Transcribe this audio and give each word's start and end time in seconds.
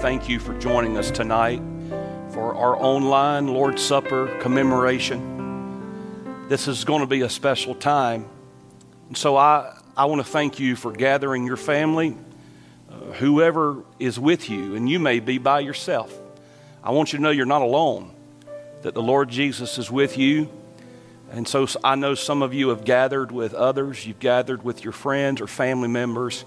thank 0.00 0.30
you 0.30 0.38
for 0.38 0.58
joining 0.58 0.96
us 0.96 1.10
tonight 1.10 1.60
for 2.30 2.54
our 2.54 2.74
online 2.74 3.48
Lord's 3.48 3.82
Supper 3.82 4.34
commemoration. 4.40 6.48
This 6.48 6.68
is 6.68 6.86
going 6.86 7.02
to 7.02 7.06
be 7.06 7.20
a 7.20 7.28
special 7.28 7.74
time. 7.74 8.24
And 9.08 9.16
so 9.16 9.36
I, 9.36 9.76
I 9.94 10.06
want 10.06 10.24
to 10.24 10.26
thank 10.26 10.58
you 10.58 10.74
for 10.74 10.90
gathering 10.90 11.44
your 11.44 11.58
family, 11.58 12.16
uh, 12.90 12.94
whoever 13.12 13.84
is 13.98 14.18
with 14.18 14.48
you, 14.48 14.74
and 14.74 14.88
you 14.88 14.98
may 14.98 15.20
be 15.20 15.36
by 15.36 15.60
yourself. 15.60 16.18
I 16.82 16.92
want 16.92 17.12
you 17.12 17.18
to 17.18 17.22
know 17.22 17.30
you're 17.30 17.44
not 17.44 17.60
alone, 17.60 18.14
that 18.80 18.94
the 18.94 19.02
Lord 19.02 19.28
Jesus 19.28 19.76
is 19.76 19.90
with 19.90 20.16
you. 20.16 20.48
And 21.30 21.46
so 21.46 21.66
I 21.84 21.94
know 21.94 22.14
some 22.14 22.40
of 22.40 22.54
you 22.54 22.70
have 22.70 22.86
gathered 22.86 23.32
with 23.32 23.52
others, 23.52 24.06
you've 24.06 24.18
gathered 24.18 24.62
with 24.62 24.82
your 24.82 24.94
friends 24.94 25.42
or 25.42 25.46
family 25.46 25.88
members. 25.88 26.46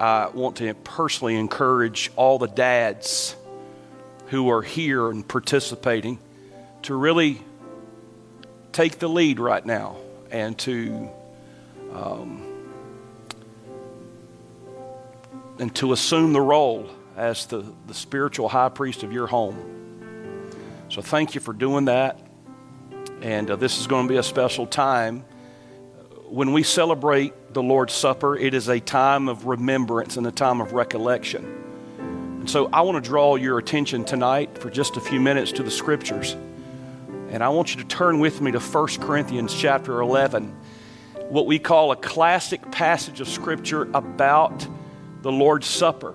I 0.00 0.28
want 0.28 0.56
to 0.56 0.72
personally 0.72 1.36
encourage 1.36 2.10
all 2.16 2.38
the 2.38 2.48
dads 2.48 3.36
who 4.28 4.48
are 4.48 4.62
here 4.62 5.10
and 5.10 5.28
participating 5.28 6.18
to 6.82 6.94
really 6.94 7.42
take 8.72 8.98
the 8.98 9.08
lead 9.08 9.38
right 9.38 9.64
now 9.64 9.98
and 10.30 10.56
to 10.60 11.10
um, 11.92 12.46
and 15.58 15.74
to 15.74 15.92
assume 15.92 16.32
the 16.32 16.40
role 16.40 16.88
as 17.14 17.44
the, 17.46 17.62
the 17.86 17.92
spiritual 17.92 18.48
high 18.48 18.70
priest 18.70 19.02
of 19.02 19.12
your 19.12 19.26
home. 19.26 20.50
So 20.88 21.02
thank 21.02 21.34
you 21.34 21.42
for 21.42 21.52
doing 21.52 21.84
that. 21.84 22.18
And 23.20 23.50
uh, 23.50 23.56
this 23.56 23.78
is 23.78 23.86
going 23.86 24.06
to 24.06 24.08
be 24.10 24.16
a 24.16 24.22
special 24.22 24.66
time 24.66 25.26
when 26.30 26.52
we 26.52 26.62
celebrate 26.62 27.52
the 27.52 27.62
Lord's 27.62 27.92
Supper, 27.92 28.36
it 28.36 28.54
is 28.54 28.68
a 28.68 28.78
time 28.78 29.28
of 29.28 29.46
remembrance 29.46 30.16
and 30.16 30.24
a 30.28 30.30
time 30.30 30.60
of 30.60 30.72
recollection. 30.72 31.44
And 31.98 32.48
so 32.48 32.70
I 32.72 32.82
want 32.82 33.02
to 33.02 33.08
draw 33.08 33.34
your 33.34 33.58
attention 33.58 34.04
tonight 34.04 34.56
for 34.56 34.70
just 34.70 34.96
a 34.96 35.00
few 35.00 35.18
minutes 35.18 35.50
to 35.52 35.64
the 35.64 35.72
scriptures. 35.72 36.36
And 37.30 37.42
I 37.42 37.48
want 37.48 37.74
you 37.74 37.82
to 37.82 37.88
turn 37.88 38.20
with 38.20 38.40
me 38.40 38.52
to 38.52 38.60
1 38.60 38.86
Corinthians 39.00 39.52
chapter 39.52 40.00
11, 40.00 40.54
what 41.30 41.46
we 41.46 41.58
call 41.58 41.90
a 41.90 41.96
classic 41.96 42.70
passage 42.70 43.20
of 43.20 43.28
scripture 43.28 43.88
about 43.92 44.64
the 45.22 45.32
Lord's 45.32 45.66
Supper. 45.66 46.14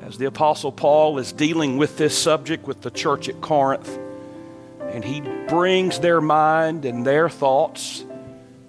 As 0.00 0.18
the 0.18 0.26
Apostle 0.26 0.72
Paul 0.72 1.18
is 1.18 1.32
dealing 1.32 1.78
with 1.78 1.96
this 1.96 2.18
subject 2.18 2.66
with 2.66 2.80
the 2.80 2.90
church 2.90 3.28
at 3.28 3.40
Corinth, 3.40 3.96
and 4.80 5.04
he 5.04 5.20
brings 5.48 6.00
their 6.00 6.20
mind 6.20 6.84
and 6.84 7.06
their 7.06 7.28
thoughts 7.28 8.04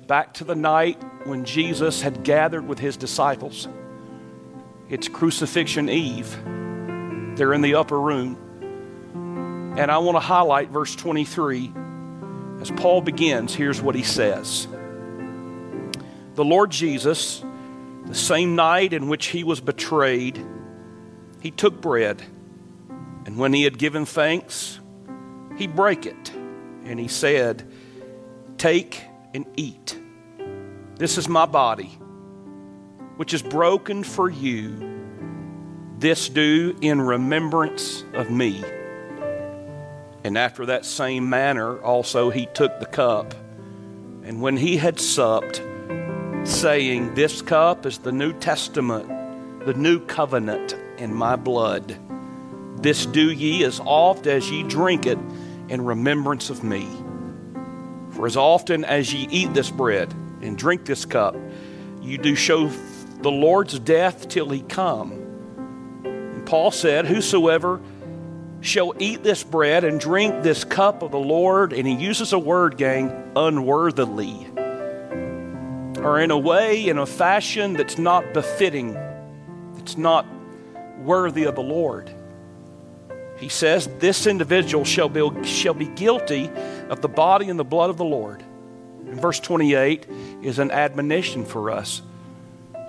back 0.08 0.34
to 0.36 0.44
the 0.44 0.56
night 0.56 1.02
when 1.26 1.46
Jesus 1.46 2.02
had 2.02 2.24
gathered 2.24 2.68
with 2.68 2.80
his 2.80 2.98
disciples. 2.98 3.68
It's 4.88 5.08
Crucifixion 5.08 5.90
Eve. 5.90 6.30
They're 7.36 7.54
in 7.54 7.62
the 7.62 7.76
upper 7.76 8.00
room. 8.00 9.74
And 9.78 9.92
I 9.92 9.98
want 9.98 10.16
to 10.16 10.22
highlight 10.22 10.70
verse 10.70 10.96
23. 10.96 11.74
As 12.62 12.72
Paul 12.72 13.02
begins, 13.02 13.54
here's 13.54 13.82
what 13.82 13.96
he 13.96 14.04
says 14.04 14.68
The 16.36 16.46
Lord 16.46 16.70
Jesus, 16.70 17.44
the 18.06 18.16
same 18.16 18.56
night 18.56 18.94
in 18.94 19.10
which 19.10 19.28
he 19.28 19.44
was 19.44 19.60
betrayed, 19.60 20.40
he 21.42 21.52
took 21.52 21.82
bread, 21.82 22.22
and 23.26 23.38
when 23.38 23.54
he 23.54 23.64
had 23.64 23.78
given 23.78 24.06
thanks, 24.06 24.80
he 25.58 25.68
brake 25.68 26.06
it, 26.06 26.32
and 26.86 27.00
he 27.00 27.08
said, 27.08 27.70
Take 28.58 29.04
and 29.36 29.46
eat. 29.58 30.00
This 30.96 31.18
is 31.18 31.28
my 31.28 31.46
body, 31.46 31.98
which 33.18 33.34
is 33.34 33.44
broken 33.44 34.04
for 34.04 34.30
you. 34.30 35.04
This 36.00 36.30
do 36.30 36.76
in 36.82 37.02
remembrance 37.02 38.06
of 38.14 38.32
me. 38.32 38.64
And 40.24 40.38
after 40.38 40.66
that 40.68 40.86
same 40.86 41.30
manner, 41.30 41.78
also 41.82 42.30
he 42.30 42.46
took 42.48 42.80
the 42.80 42.86
cup. 42.86 43.34
And 44.24 44.42
when 44.42 44.58
he 44.58 44.78
had 44.78 45.00
supped, 45.00 45.62
saying, 46.46 47.14
This 47.14 47.42
cup 47.42 47.86
is 47.86 48.00
the 48.00 48.12
New 48.14 48.34
Testament, 48.34 49.66
the 49.66 49.74
new 49.74 50.00
covenant 50.06 50.76
in 50.98 51.14
my 51.14 51.36
blood. 51.36 51.98
This 52.78 53.06
do 53.06 53.32
ye 53.32 53.66
as 53.66 53.82
oft 53.82 54.28
as 54.28 54.50
ye 54.50 54.64
drink 54.64 55.06
it 55.06 55.20
in 55.68 55.84
remembrance 55.84 56.50
of 56.50 56.64
me. 56.64 56.88
For 58.16 58.26
as 58.26 58.38
often 58.38 58.86
as 58.86 59.14
ye 59.14 59.28
eat 59.30 59.54
this 59.54 59.70
bread 59.70 60.14
and 60.42 60.58
drink 60.58 60.86
this 60.86 61.04
cup, 61.04 61.36
you 62.02 62.18
do 62.18 62.34
show 62.34 62.70
the 63.20 63.32
Lord's 63.32 63.78
death 63.78 64.30
till 64.30 64.50
he 64.50 64.62
come. 64.62 65.12
And 66.06 66.46
Paul 66.46 66.72
said, 66.72 67.06
Whosoever 67.06 67.82
shall 68.62 68.94
eat 69.00 69.22
this 69.22 69.44
bread 69.44 69.84
and 69.84 70.00
drink 70.00 70.44
this 70.44 70.64
cup 70.64 71.04
of 71.04 71.12
the 71.12 71.20
Lord, 71.20 71.74
and 71.74 71.86
he 71.86 71.94
uses 71.94 72.32
a 72.32 72.40
word, 72.40 72.78
gang, 72.78 73.12
unworthily, 73.36 74.48
or 75.98 76.20
in 76.20 76.32
a 76.32 76.38
way, 76.38 76.88
in 76.88 76.98
a 76.98 77.06
fashion 77.06 77.74
that's 77.74 77.98
not 77.98 78.34
befitting, 78.34 78.96
it's 79.78 79.98
not 79.98 80.26
worthy 81.00 81.44
of 81.44 81.56
the 81.56 81.64
Lord. 81.64 82.10
He 83.38 83.50
says, 83.50 83.88
This 84.00 84.28
individual 84.28 84.86
shall 84.86 85.10
be, 85.10 85.44
shall 85.44 85.74
be 85.74 85.88
guilty 85.88 86.50
of 86.90 87.02
the 87.02 87.10
body 87.10 87.50
and 87.50 87.60
the 87.60 87.66
blood 87.66 87.90
of 87.90 87.98
the 87.98 88.06
Lord. 88.06 88.44
And 89.08 89.20
verse 89.20 89.40
28 89.40 90.08
is 90.42 90.60
an 90.60 90.72
admonition 90.72 91.46
for 91.46 91.72
us. 91.72 92.02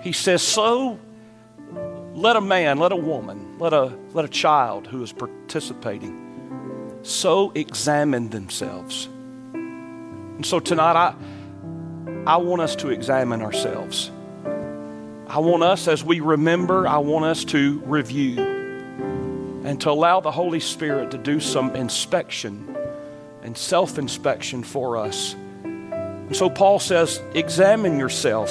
He 0.01 0.13
says, 0.13 0.41
So 0.41 0.99
let 2.13 2.35
a 2.35 2.41
man, 2.41 2.79
let 2.79 2.91
a 2.91 2.97
woman, 2.97 3.59
let 3.59 3.73
a, 3.73 3.93
let 4.13 4.25
a 4.25 4.29
child 4.29 4.87
who 4.87 5.03
is 5.03 5.11
participating 5.11 6.23
so 7.03 7.51
examine 7.51 8.29
themselves. 8.29 9.07
And 9.53 10.45
so 10.45 10.59
tonight, 10.59 10.95
I, 10.95 11.15
I 12.25 12.37
want 12.37 12.61
us 12.61 12.75
to 12.77 12.89
examine 12.89 13.41
ourselves. 13.41 14.11
I 15.27 15.39
want 15.39 15.63
us, 15.63 15.87
as 15.87 16.03
we 16.03 16.19
remember, 16.19 16.87
I 16.87 16.97
want 16.97 17.25
us 17.25 17.43
to 17.45 17.79
review 17.85 18.56
and 19.67 19.81
to 19.81 19.91
allow 19.91 20.21
the 20.21 20.31
Holy 20.31 20.61
Spirit 20.61 21.11
to 21.11 21.17
do 21.17 21.41
some 21.41 21.75
inspection 21.75 22.73
and 23.43 23.57
self 23.57 23.99
inspection 23.99 24.63
for 24.63 24.95
us. 24.95 25.33
And 25.33 26.33
so 26.33 26.49
Paul 26.49 26.79
says, 26.79 27.21
examine 27.33 27.99
yourself. 27.99 28.49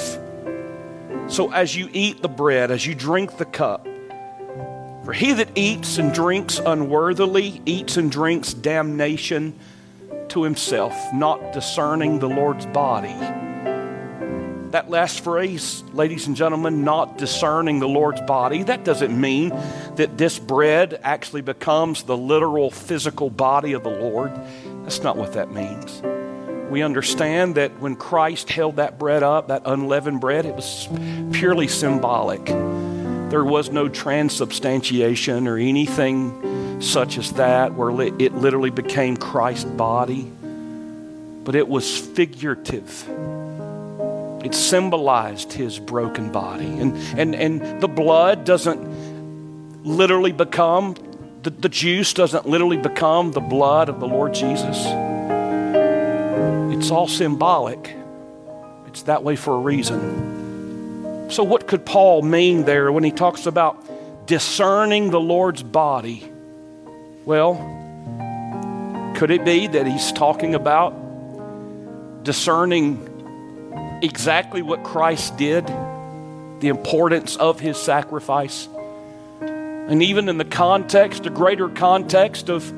So 1.27 1.51
as 1.51 1.75
you 1.75 1.89
eat 1.91 2.21
the 2.21 2.27
bread, 2.27 2.69
as 2.69 2.85
you 2.85 2.93
drink 2.93 3.37
the 3.37 3.45
cup, 3.45 3.87
for 5.05 5.11
he 5.11 5.33
that 5.33 5.49
eats 5.55 5.97
and 5.97 6.13
drinks 6.13 6.59
unworthily 6.59 7.63
eats 7.65 7.97
and 7.97 8.11
drinks 8.11 8.53
damnation 8.53 9.57
to 10.29 10.43
himself, 10.43 10.95
not 11.15 11.51
discerning 11.51 12.19
the 12.19 12.29
Lord's 12.29 12.67
body. 12.67 13.15
That 14.71 14.89
last 14.89 15.21
phrase, 15.21 15.81
ladies 15.93 16.27
and 16.27 16.35
gentlemen, 16.35 16.83
not 16.83 17.17
discerning 17.17 17.79
the 17.79 17.87
Lord's 17.87 18.21
body, 18.21 18.63
that 18.63 18.83
doesn't 18.83 19.19
mean 19.19 19.51
that 19.97 20.17
this 20.17 20.39
bread 20.39 20.99
actually 21.03 21.41
becomes 21.41 22.03
the 22.03 22.17
literal 22.17 22.71
physical 22.71 23.29
body 23.29 23.73
of 23.73 23.83
the 23.83 23.89
Lord. 23.89 24.31
That's 24.83 25.03
not 25.03 25.17
what 25.17 25.33
that 25.33 25.51
means. 25.51 26.01
We 26.71 26.81
understand 26.81 27.55
that 27.55 27.79
when 27.79 27.95
Christ 27.95 28.49
held 28.49 28.77
that 28.77 28.99
bread 28.99 29.23
up, 29.23 29.47
that 29.47 29.63
unleavened 29.65 30.21
bread, 30.21 30.45
it 30.45 30.55
was 30.55 30.87
purely 31.31 31.67
symbolic. 31.67 32.45
There 32.45 33.43
was 33.43 33.69
no 33.71 33.89
transubstantiation 33.89 35.47
or 35.47 35.57
anything 35.57 36.81
such 36.81 37.17
as 37.17 37.33
that 37.33 37.73
where 37.73 37.89
it 38.19 38.35
literally 38.35 38.69
became 38.69 39.17
Christ's 39.17 39.65
body, 39.65 40.23
but 41.43 41.55
it 41.55 41.67
was 41.67 41.97
figurative. 41.97 43.07
It 44.45 44.53
symbolized 44.53 45.51
his 45.51 45.79
broken 45.79 46.31
body. 46.31 46.67
And, 46.67 46.95
and, 47.19 47.35
and 47.35 47.81
the 47.81 47.87
blood 47.87 48.45
doesn't 48.45 49.06
literally 49.87 50.31
become, 50.31 50.95
the, 51.43 51.49
the 51.49 51.69
juice 51.69 52.13
doesn't 52.13 52.47
literally 52.47 52.77
become 52.77 53.31
the 53.31 53.39
blood 53.39 53.89
of 53.89 53.99
the 53.99 54.07
Lord 54.07 54.33
Jesus. 54.33 54.77
It's 56.75 56.91
all 56.91 57.07
symbolic. 57.07 57.95
It's 58.87 59.03
that 59.03 59.23
way 59.23 59.35
for 59.35 59.55
a 59.55 59.59
reason. 59.59 61.29
So, 61.29 61.43
what 61.43 61.67
could 61.67 61.85
Paul 61.85 62.21
mean 62.21 62.63
there 62.63 62.91
when 62.91 63.03
he 63.03 63.11
talks 63.11 63.45
about 63.45 64.27
discerning 64.27 65.09
the 65.09 65.19
Lord's 65.19 65.63
body? 65.63 66.31
Well, 67.25 67.55
could 69.15 69.31
it 69.31 69.43
be 69.43 69.67
that 69.67 69.87
he's 69.87 70.11
talking 70.11 70.55
about 70.55 70.93
discerning 72.23 73.07
exactly 74.01 74.61
what 74.61 74.83
Christ 74.83 75.37
did, 75.37 75.65
the 76.59 76.67
importance 76.67 77.35
of 77.35 77.59
his 77.59 77.77
sacrifice. 77.77 78.67
And 79.87 80.03
even 80.03 80.27
in 80.27 80.37
the 80.37 80.45
context, 80.45 81.23
the 81.23 81.29
greater 81.29 81.69
context 81.69 82.49
of 82.49 82.73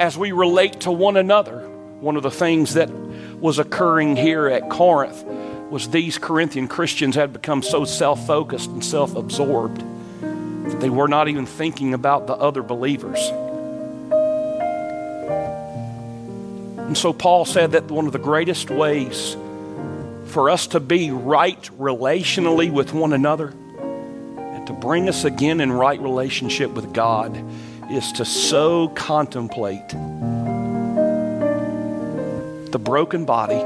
as 0.00 0.16
we 0.16 0.30
relate 0.30 0.80
to 0.82 0.92
one 0.92 1.16
another, 1.16 1.60
one 2.00 2.16
of 2.16 2.22
the 2.22 2.30
things 2.30 2.74
that 2.74 2.88
was 2.90 3.58
occurring 3.58 4.14
here 4.16 4.46
at 4.46 4.70
Corinth 4.70 5.24
was 5.70 5.90
these 5.90 6.18
Corinthian 6.18 6.68
Christians 6.68 7.16
had 7.16 7.32
become 7.32 7.62
so 7.62 7.84
self 7.84 8.26
focused 8.26 8.70
and 8.70 8.84
self 8.84 9.16
absorbed 9.16 9.82
that 10.20 10.80
they 10.80 10.88
were 10.88 11.08
not 11.08 11.28
even 11.28 11.46
thinking 11.46 11.94
about 11.94 12.28
the 12.28 12.34
other 12.34 12.62
believers. 12.62 13.18
And 16.78 16.96
so 16.96 17.12
Paul 17.12 17.44
said 17.44 17.72
that 17.72 17.90
one 17.90 18.06
of 18.06 18.12
the 18.12 18.20
greatest 18.20 18.70
ways 18.70 19.36
for 20.26 20.48
us 20.48 20.68
to 20.68 20.80
be 20.80 21.10
right 21.10 21.62
relationally 21.76 22.70
with 22.70 22.92
one 22.92 23.12
another 23.12 23.52
to 24.66 24.72
bring 24.72 25.08
us 25.08 25.24
again 25.24 25.60
in 25.60 25.70
right 25.72 26.00
relationship 26.00 26.70
with 26.70 26.92
God 26.92 27.36
is 27.90 28.12
to 28.12 28.24
so 28.24 28.88
contemplate 28.88 29.88
the 32.70 32.78
broken 32.78 33.24
body 33.24 33.60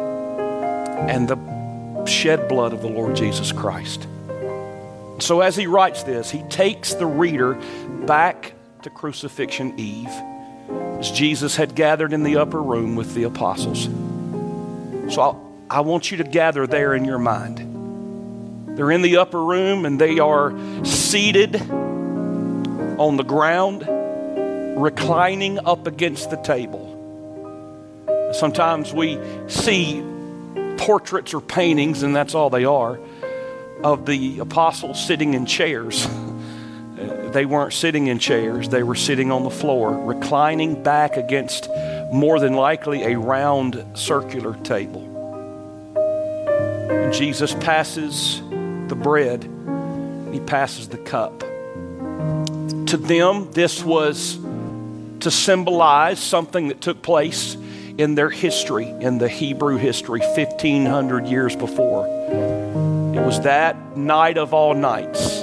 and 1.09 1.29
the 1.29 2.05
shed 2.05 2.49
blood 2.49 2.73
of 2.73 2.83
the 2.83 2.89
Lord 2.89 3.17
Jesus 3.17 3.53
Christ. 3.53 4.07
So, 5.21 5.41
as 5.41 5.57
he 5.57 5.67
writes 5.67 6.03
this, 6.05 6.31
he 6.31 6.43
takes 6.45 6.95
the 6.95 7.07
reader 7.07 7.55
back 8.07 8.53
to 8.83 8.91
crucifixion 8.91 9.79
eve 9.79 10.11
as 11.01 11.11
Jesus 11.11 11.57
had 11.57 11.75
gathered 11.75 12.13
in 12.13 12.23
the 12.23 12.37
upper 12.37 12.63
room 12.63 12.97
with 12.97 13.15
the 13.15 13.25
apostles. 13.25 13.85
So, 15.13 15.23
I'll, 15.23 15.53
I 15.71 15.81
want 15.81 16.11
you 16.11 16.19
to 16.19 16.25
gather 16.25 16.67
there 16.67 16.95
in 16.95 17.05
your 17.05 17.19
mind. 17.19 17.68
They're 18.79 18.93
in 18.93 19.03
the 19.03 19.17
upper 19.17 19.43
room 19.43 19.85
and 19.87 20.01
they 20.01 20.21
are 20.21 20.55
seated 20.85 21.61
on 21.61 23.17
the 23.17 23.25
ground, 23.25 23.85
reclining 24.81 25.59
up 25.67 25.89
against 25.89 26.31
the 26.31 26.37
table. 26.37 26.95
Sometimes 28.33 28.95
we 28.95 29.19
see 29.49 30.01
portraits 30.77 31.35
or 31.35 31.41
paintings, 31.41 32.05
and 32.05 32.15
that's 32.15 32.37
all 32.37 32.51
they 32.51 32.65
are, 32.67 33.01
of 33.83 34.07
the 34.07 34.39
apostles 34.39 35.05
sitting 35.05 35.35
in 35.35 35.45
chairs. 35.45 36.07
they 37.33 37.47
weren't 37.47 37.73
sitting 37.73 38.07
in 38.07 38.21
chairs, 38.21 38.69
they 38.69 38.85
were 38.85 38.95
sitting 38.95 39.33
on 39.33 39.43
the 39.43 39.51
floor, 39.51 39.91
reclining 40.07 40.81
back 40.85 41.17
against 41.17 41.69
more 42.13 42.39
than 42.39 42.53
likely 42.53 43.03
a 43.03 43.19
round 43.19 43.85
circular 43.95 44.55
table. 44.63 45.05
Jesus 47.11 47.55
passes 47.55 48.41
the 48.89 48.97
bread, 48.97 49.45
he 50.33 50.41
passes 50.41 50.89
the 50.89 50.99
cup. 50.99 51.41
To 51.41 52.97
them, 52.97 53.51
this 53.53 53.85
was 53.85 54.39
to 55.21 55.31
symbolize 55.31 56.19
something 56.19 56.69
that 56.69 56.81
took 56.81 57.03
place 57.03 57.57
in 57.99 58.15
their 58.15 58.31
history, 58.31 58.89
in 58.89 59.19
the 59.19 59.29
Hebrew 59.29 59.77
history, 59.77 60.21
1,500 60.21 61.27
years 61.27 61.57
before. 61.57 62.07
It 62.07 63.21
was 63.21 63.41
that 63.41 63.97
night 63.97 64.39
of 64.39 64.55
all 64.55 64.75
nights 64.75 65.43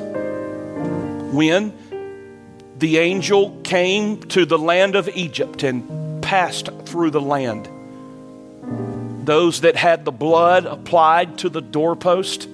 when 1.34 1.74
the 2.78 2.98
angel 2.98 3.60
came 3.64 4.22
to 4.24 4.46
the 4.46 4.58
land 4.58 4.96
of 4.96 5.10
Egypt 5.10 5.64
and 5.64 6.24
passed 6.24 6.70
through 6.86 7.12
the 7.12 7.22
land. 7.22 7.70
Those 9.26 9.62
that 9.62 9.76
had 9.76 10.06
the 10.06 10.12
blood 10.12 10.66
applied 10.66 11.38
to 11.40 11.50
the 11.50 11.62
doorpost, 11.62 12.48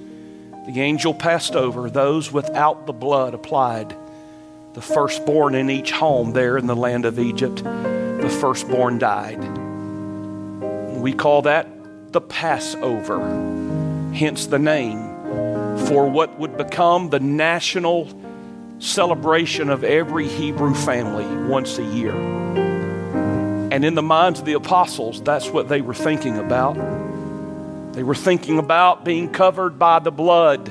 the 0.65 0.81
angel 0.81 1.13
passed 1.13 1.55
over. 1.55 1.89
Those 1.89 2.31
without 2.31 2.85
the 2.85 2.93
blood 2.93 3.33
applied. 3.33 3.95
The 4.73 4.81
firstborn 4.81 5.55
in 5.55 5.69
each 5.69 5.91
home 5.91 6.33
there 6.33 6.57
in 6.57 6.67
the 6.67 6.75
land 6.75 7.05
of 7.05 7.19
Egypt, 7.19 7.63
the 7.63 8.37
firstborn 8.39 8.99
died. 8.99 9.41
We 10.97 11.13
call 11.13 11.41
that 11.43 11.67
the 12.11 12.21
Passover, 12.21 13.19
hence 14.13 14.45
the 14.45 14.59
name, 14.59 14.99
for 15.87 16.09
what 16.09 16.39
would 16.39 16.57
become 16.57 17.09
the 17.09 17.19
national 17.19 18.07
celebration 18.79 19.69
of 19.69 19.83
every 19.83 20.27
Hebrew 20.27 20.73
family 20.73 21.25
once 21.47 21.77
a 21.79 21.83
year. 21.83 22.13
And 23.71 23.83
in 23.85 23.95
the 23.95 24.01
minds 24.01 24.39
of 24.39 24.45
the 24.45 24.53
apostles, 24.53 25.21
that's 25.21 25.49
what 25.49 25.69
they 25.69 25.81
were 25.81 25.93
thinking 25.93 26.37
about. 26.37 26.77
They 27.93 28.03
were 28.03 28.15
thinking 28.15 28.57
about 28.57 29.03
being 29.03 29.29
covered 29.29 29.77
by 29.77 29.99
the 29.99 30.11
blood, 30.11 30.65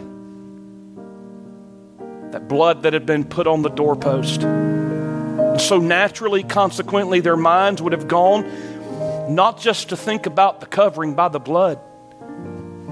that 2.33 2.49
blood 2.49 2.85
that 2.85 2.95
had 2.95 3.05
been 3.05 3.25
put 3.25 3.47
on 3.47 3.61
the 3.63 3.69
doorpost. 3.69 4.43
And 4.43 5.61
so, 5.61 5.79
naturally, 5.79 6.43
consequently, 6.43 7.21
their 7.21 7.37
minds 7.37 7.83
would 7.83 7.93
have 7.93 8.09
gone 8.09 9.35
not 9.35 9.61
just 9.61 9.91
to 9.91 9.97
think 9.97 10.25
about 10.27 10.61
the 10.61 10.67
covering 10.67 11.15
by 11.15 11.29
the 11.29 11.39
blood, 11.39 11.79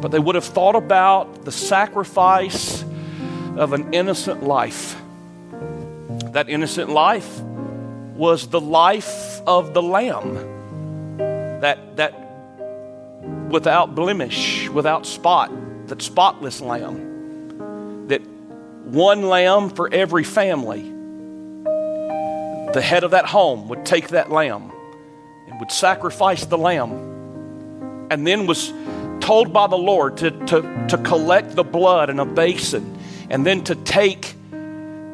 but 0.01 0.11
they 0.11 0.19
would 0.19 0.35
have 0.35 0.45
thought 0.45 0.77
about 0.77 1.45
the 1.45 1.53
sacrifice 1.53 2.83
of 3.57 3.73
an 3.73 3.95
innocent 3.95 4.43
life. 4.43 5.01
That 6.33 6.51
innocent 6.51 6.91
life 6.91 7.41
was 8.15 8.49
the 8.49 8.61
life 8.61 9.41
of 9.47 9.73
the 9.73 9.83
lamb, 9.83 10.35
that, 11.61 11.97
that 11.97 12.28
without 13.49 13.95
blemish, 13.95 14.69
without 14.69 15.07
spot, 15.07 15.51
that 15.89 16.03
spotless 16.03 16.61
lamb, 16.61 18.07
that 18.09 18.23
one 18.85 19.23
lamb 19.23 19.71
for 19.71 19.93
every 19.93 20.25
family. 20.25 20.83
The 22.73 22.83
head 22.83 23.05
of 23.05 23.13
that 23.13 23.27
home 23.27 23.69
would 23.69 23.87
take 23.87 24.09
that 24.09 24.31
lamb 24.31 24.71
and 25.49 25.59
would 25.59 25.73
sacrifice 25.73 26.45
the 26.45 26.59
lamb 26.59 28.07
and 28.11 28.27
then 28.27 28.47
was 28.47 28.73
told 29.21 29.53
by 29.53 29.67
the 29.67 29.77
Lord 29.77 30.19
to, 30.19 30.31
to, 30.31 30.87
to 30.89 30.99
collect 30.99 31.55
the 31.55 31.65
blood 31.65 32.11
in 32.11 32.19
a 32.19 32.25
basin 32.25 32.99
and 33.31 33.45
then 33.45 33.65
to 33.65 33.75
take 33.75 34.35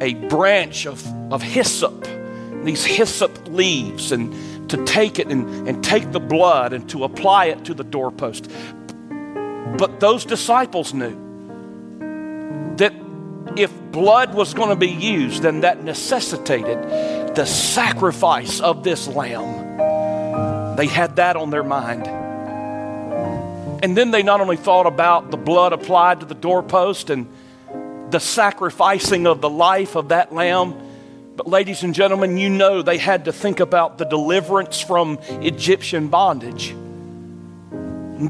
a 0.00 0.14
branch 0.14 0.86
of, 0.86 1.04
of 1.32 1.42
hyssop, 1.42 2.06
these 2.62 2.84
hyssop 2.84 3.48
leaves, 3.48 4.12
and 4.12 4.32
to 4.74 4.84
take 4.84 5.18
it 5.18 5.28
and, 5.28 5.68
and 5.68 5.84
take 5.84 6.10
the 6.12 6.20
blood 6.20 6.72
and 6.72 6.88
to 6.90 7.04
apply 7.04 7.46
it 7.46 7.64
to 7.66 7.74
the 7.74 7.84
doorpost. 7.84 8.50
But 9.78 10.00
those 10.00 10.24
disciples 10.24 10.92
knew 10.92 11.16
that 12.76 12.92
if 13.56 13.72
blood 13.92 14.34
was 14.34 14.54
going 14.54 14.70
to 14.70 14.76
be 14.76 14.90
used, 14.90 15.42
then 15.42 15.60
that 15.60 15.82
necessitated 15.82 16.82
the 17.34 17.44
sacrifice 17.44 18.60
of 18.60 18.82
this 18.84 19.06
lamb. 19.08 20.76
They 20.76 20.86
had 20.86 21.16
that 21.16 21.36
on 21.36 21.50
their 21.50 21.62
mind. 21.62 22.06
And 23.82 23.96
then 23.96 24.10
they 24.10 24.22
not 24.22 24.40
only 24.40 24.56
thought 24.56 24.86
about 24.86 25.30
the 25.30 25.36
blood 25.36 25.72
applied 25.72 26.20
to 26.20 26.26
the 26.26 26.34
doorpost 26.34 27.10
and 27.10 27.28
the 28.10 28.18
sacrificing 28.18 29.26
of 29.26 29.40
the 29.40 29.50
life 29.50 29.94
of 29.94 30.08
that 30.08 30.32
lamb, 30.32 30.74
but 31.36 31.48
ladies 31.48 31.82
and 31.82 31.94
gentlemen, 31.94 32.36
you 32.36 32.48
know 32.48 32.82
they 32.82 32.98
had 32.98 33.24
to 33.24 33.32
think 33.32 33.58
about 33.58 33.98
the 33.98 34.04
deliverance 34.04 34.80
from 34.80 35.18
Egyptian 35.28 36.08
bondage. 36.08 36.74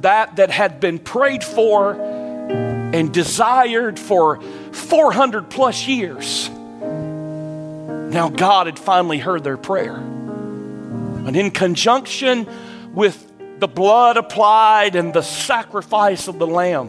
That 0.00 0.36
that 0.36 0.50
had 0.50 0.80
been 0.80 0.98
prayed 0.98 1.44
for 1.44 1.92
and 1.92 3.12
desired 3.12 3.98
for 3.98 4.40
400 4.72 5.50
plus 5.50 5.86
years. 5.86 6.48
Now 6.48 8.30
God 8.30 8.66
had 8.66 8.78
finally 8.78 9.18
heard 9.18 9.44
their 9.44 9.58
prayer. 9.58 9.96
And 9.96 11.36
in 11.36 11.50
conjunction 11.50 12.46
with 12.94 13.30
the 13.58 13.68
blood 13.68 14.16
applied 14.16 14.96
and 14.96 15.12
the 15.12 15.22
sacrifice 15.22 16.28
of 16.28 16.38
the 16.38 16.46
lamb, 16.46 16.88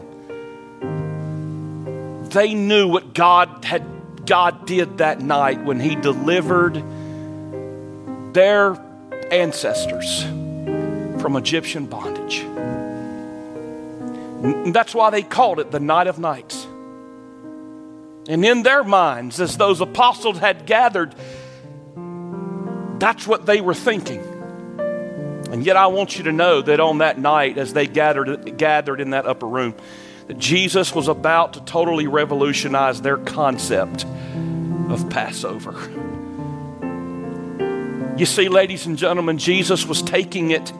they 2.30 2.54
knew 2.54 2.88
what 2.88 3.12
God 3.12 3.64
had 3.64 3.95
God 4.26 4.66
did 4.66 4.98
that 4.98 5.20
night 5.20 5.64
when 5.64 5.80
he 5.80 5.94
delivered 5.94 6.82
their 8.34 8.76
ancestors 9.30 10.22
from 11.22 11.36
Egyptian 11.36 11.86
bondage. 11.86 12.40
And 14.44 14.74
that's 14.74 14.94
why 14.94 15.10
they 15.10 15.22
called 15.22 15.58
it 15.60 15.70
the 15.70 15.80
night 15.80 16.06
of 16.06 16.18
nights. 16.18 16.66
And 18.28 18.44
in 18.44 18.62
their 18.62 18.84
minds, 18.84 19.40
as 19.40 19.56
those 19.56 19.80
apostles 19.80 20.38
had 20.38 20.66
gathered, 20.66 21.14
that's 22.98 23.26
what 23.26 23.46
they 23.46 23.60
were 23.60 23.74
thinking. 23.74 24.20
And 25.50 25.64
yet, 25.64 25.76
I 25.76 25.86
want 25.86 26.18
you 26.18 26.24
to 26.24 26.32
know 26.32 26.60
that 26.60 26.80
on 26.80 26.98
that 26.98 27.18
night, 27.18 27.56
as 27.56 27.72
they 27.72 27.86
gathered, 27.86 28.58
gathered 28.58 29.00
in 29.00 29.10
that 29.10 29.26
upper 29.26 29.46
room, 29.46 29.74
that 30.26 30.38
Jesus 30.38 30.94
was 30.94 31.08
about 31.08 31.52
to 31.54 31.60
totally 31.60 32.06
revolutionize 32.06 33.02
their 33.02 33.16
concept 33.16 34.04
of 34.88 35.08
Passover. 35.10 35.74
You 38.16 38.26
see, 38.26 38.48
ladies 38.48 38.86
and 38.86 38.96
gentlemen, 38.96 39.38
Jesus 39.38 39.86
was 39.86 40.02
taking 40.02 40.50
it 40.50 40.72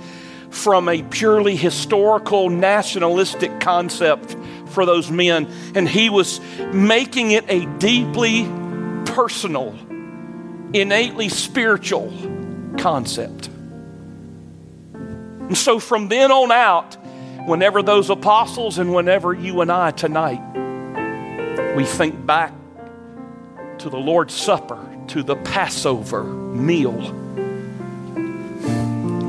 from 0.51 0.89
a 0.89 1.03
purely 1.03 1.55
historical, 1.55 2.49
nationalistic 2.49 3.61
concept 3.61 4.37
for 4.69 4.87
those 4.87 5.11
men, 5.11 5.47
and 5.75 5.89
he 5.89 6.09
was 6.09 6.41
making 6.73 7.33
it 7.33 7.45
a 7.49 7.67
deeply 7.79 8.45
personal, 9.05 9.75
innately 10.73 11.29
spiritual 11.29 12.13
concept. 12.79 13.49
And 14.93 15.57
so 15.57 15.79
from 15.79 16.09
then 16.09 16.33
on 16.33 16.51
out, 16.51 16.97
whenever 17.47 17.83
those 17.83 18.11
apostles 18.11 18.79
and 18.79 18.93
whenever 18.93 19.33
you 19.33 19.61
and 19.61 19.71
I 19.71 19.93
tonight, 19.93 20.43
we 21.77 21.85
think 21.85 22.27
back 22.27 22.53
to 23.79 23.89
the 23.89 23.99
Lord's 23.99 24.35
Supper, 24.35 24.85
to 25.09 25.23
the 25.23 25.37
Passover 25.37 26.25
meal, 26.25 27.13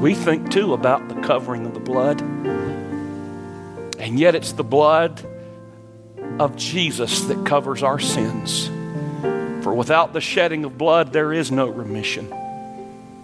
we 0.01 0.13
think 0.15 0.51
too 0.51 0.73
about 0.73 1.07
the 1.09 1.15
covering 1.21 1.65
of 1.65 1.73
the 1.73 1.79
blood. 1.79 2.21
And 3.99 4.19
yet 4.19 4.35
it's 4.35 4.51
the 4.53 4.63
blood 4.63 5.21
of 6.39 6.55
Jesus 6.55 7.21
that 7.21 7.45
covers 7.45 7.83
our 7.83 7.99
sins. 7.99 8.67
For 9.63 9.73
without 9.73 10.13
the 10.13 10.21
shedding 10.21 10.65
of 10.65 10.77
blood, 10.77 11.13
there 11.13 11.33
is 11.33 11.51
no 11.51 11.67
remission. 11.67 12.31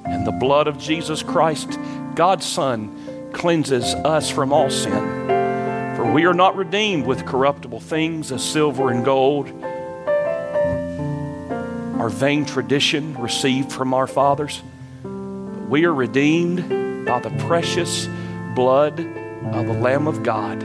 And 0.06 0.28
the 0.28 0.32
blood 0.32 0.68
of 0.68 0.78
Jesus 0.78 1.24
Christ, 1.24 1.80
God's 2.16 2.46
Son, 2.46 3.02
cleanses 3.34 3.94
us 3.96 4.30
from 4.30 4.54
all 4.54 4.70
sin. 4.70 5.28
For 5.98 6.12
we 6.12 6.25
are 6.25 6.34
not 6.34 6.56
redeemed 6.56 7.06
with 7.06 7.25
corruptible 7.25 7.80
things 7.80 8.32
as 8.32 8.44
silver 8.44 8.90
and 8.90 9.04
gold, 9.04 9.50
our 12.00 12.10
vain 12.10 12.46
tradition 12.46 13.18
received 13.20 13.72
from 13.72 13.94
our 13.94 14.08
fathers. 14.08 14.62
We 15.04 15.86
are 15.86 15.94
redeemed 15.94 17.06
by 17.06 17.20
the 17.20 17.30
precious 17.46 18.08
blood 18.56 19.00
of 19.00 19.66
the 19.66 19.74
Lamb 19.74 20.08
of 20.08 20.24
God 20.24 20.62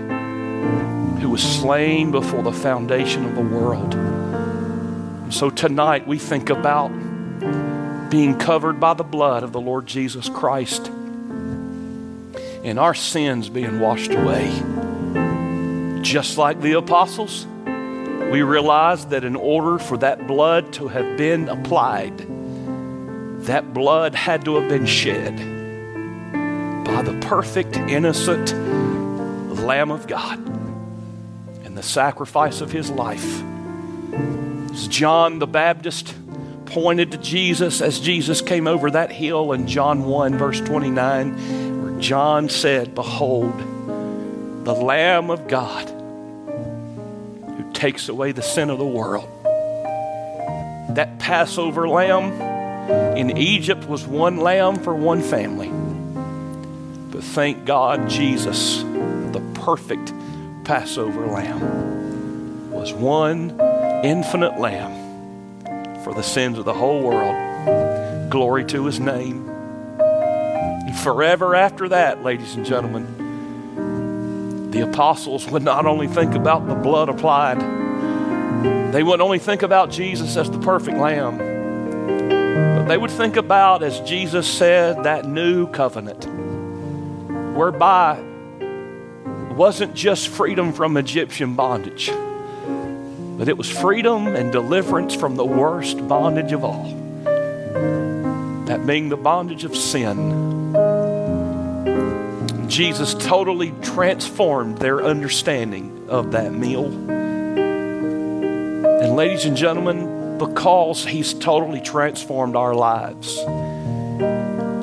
who 1.21 1.31
was 1.31 1.43
slain 1.43 2.11
before 2.11 2.43
the 2.43 2.53
foundation 2.53 3.25
of 3.25 3.35
the 3.35 3.43
world. 3.43 3.95
And 3.95 5.35
so 5.35 5.51
tonight 5.51 6.07
we 6.07 6.19
think 6.19 6.51
about 6.51 6.89
being 8.11 8.39
covered 8.39 8.81
by 8.81 8.95
the 8.95 9.05
blood 9.05 9.43
of 9.43 9.53
the 9.53 9.61
Lord 9.61 9.87
Jesus 9.87 10.29
Christ 10.29 10.91
and 12.65 12.79
our 12.79 12.95
sins 12.95 13.49
being 13.49 13.81
washed 13.81 14.12
away. 14.12 14.50
Just 16.03 16.38
like 16.38 16.61
the 16.61 16.73
apostles, 16.73 17.47
we 18.31 18.43
realize 18.43 19.07
that 19.07 19.25
in 19.25 19.37
order 19.37 19.79
for 19.79 19.97
that 19.99 20.27
blood 20.27 20.73
to 20.75 20.88
have 20.88 21.17
been 21.17 21.49
applied, 21.49 22.19
that 23.45 23.73
blood 23.73 24.15
had 24.15 24.45
to 24.45 24.57
have 24.57 24.69
been 24.69 24.87
shed 24.87 25.37
by 26.85 27.03
the 27.03 27.19
perfect, 27.21 27.77
innocent 27.77 28.53
Lamb 29.69 29.91
of 29.91 30.07
God 30.07 30.38
and 31.65 31.77
the 31.77 31.83
sacrifice 31.83 32.61
of 32.61 32.73
his 32.73 32.91
life. 32.91 33.43
As 34.73 34.88
John 34.88 35.38
the 35.38 35.47
Baptist 35.47 36.15
pointed 36.65 37.12
to 37.12 37.19
Jesus 37.19 37.81
as 37.81 38.00
Jesus 38.00 38.41
came 38.41 38.67
over 38.67 38.91
that 38.91 39.12
hill 39.12 39.53
in 39.53 39.67
John 39.67 40.05
1, 40.05 40.38
verse 40.38 40.61
29, 40.61 41.35
where 41.37 41.68
John 41.99 42.49
said, 42.49 42.95
Behold, 42.95 43.59
the 44.64 44.73
Lamb 44.75 45.31
of 45.31 45.49
God 45.49 45.88
who 45.88 47.73
takes 47.73 48.09
away 48.09 48.33
the 48.33 48.43
sin 48.43 48.71
of 48.71 48.78
the 48.78 48.87
world. 48.87 49.28
That 50.95 51.19
Passover 51.19 51.88
lamb 51.88 52.40
in 53.17 53.37
Egypt 53.37 53.85
was 53.85 54.07
one 54.07 54.38
lamb 54.38 54.76
for 54.76 54.95
one 54.95 55.23
family. 55.23 55.69
But 57.11 57.25
thank 57.25 57.64
God, 57.64 58.09
Jesus, 58.09 58.83
the 58.83 59.43
perfect 59.55 60.12
Passover 60.64 61.26
lamb, 61.26 62.71
was 62.71 62.93
one 62.93 63.59
infinite 64.05 64.59
lamb 64.61 66.02
for 66.05 66.14
the 66.14 66.23
sins 66.23 66.59
of 66.59 66.64
the 66.64 66.75
whole 66.75 67.02
world. 67.02 68.31
Glory 68.31 68.64
to 68.67 68.85
his 68.85 69.00
name. 69.00 69.58
And 70.88 70.97
forever 70.97 71.54
after 71.54 71.90
that, 71.90 72.23
ladies 72.23 72.54
and 72.54 72.64
gentlemen, 72.64 74.71
the 74.71 74.88
apostles 74.88 75.47
would 75.50 75.62
not 75.62 75.85
only 75.85 76.09
think 76.09 76.35
about 76.35 76.66
the 76.66 76.75
blood 76.75 77.11
applied, 77.11 77.61
they 78.90 79.02
would 79.02 79.21
only 79.21 79.38
think 79.38 79.61
about 79.61 79.90
Jesus 79.90 80.38
as 80.38 80.50
the 80.50 80.59
perfect 80.61 80.97
lamb, 80.97 81.37
but 82.78 82.87
they 82.87 82.97
would 82.97 83.11
think 83.11 83.37
about, 83.37 83.83
as 83.83 84.00
Jesus 84.00 84.50
said, 84.50 85.04
that 85.04 85.26
new 85.26 85.66
covenant 85.66 86.25
whereby 87.54 88.18
wasn't 89.54 89.92
just 89.92 90.28
freedom 90.28 90.73
from 90.73 90.97
Egyptian 90.97 91.54
bondage, 91.54 92.11
but 93.37 93.47
it 93.47 93.59
was 93.59 93.68
freedom 93.68 94.28
and 94.28 94.50
deliverance 94.50 95.14
from 95.14 95.37
the 95.37 95.45
worst 95.45 96.09
bondage 96.09 96.52
of 96.52 96.64
all 96.64 96.85
that 98.64 98.87
being 98.87 99.11
the 99.11 99.18
bondage 99.18 99.64
of 99.64 99.76
sin. 99.76 100.48
Jesus 102.69 103.15
totally 103.15 103.73
transformed 103.83 104.79
their 104.79 105.03
understanding 105.03 106.07
of 106.09 106.33
that 106.33 106.53
meal. 106.53 106.87
And, 109.01 109.17
ladies 109.17 109.45
and 109.45 109.57
gentlemen, 109.57 110.39
because 110.39 111.05
He's 111.05 111.35
totally 111.35 111.81
transformed 111.81 112.55
our 112.57 112.75
lives, 112.75 113.37